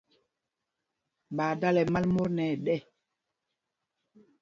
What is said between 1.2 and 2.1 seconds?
Ɓaa dala ɛmal